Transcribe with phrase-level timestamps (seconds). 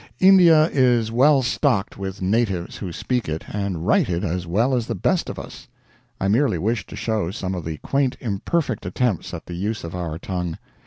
[0.19, 4.87] India is well stocked with natives who speak it and write it as well as
[4.87, 5.67] the best of us.
[6.19, 9.93] I merely wish to show some of the quaint imperfect attempts at the use of
[9.93, 10.57] our tongue.